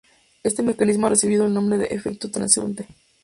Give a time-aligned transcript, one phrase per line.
[0.41, 2.87] Este mecanismo ha recibido el nombre de "efecto transeúnte".